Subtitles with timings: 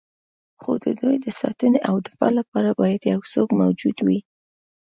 [0.61, 4.19] خو د دوی د ساتنې او دفاع لپاره باید یو څوک موجود وي.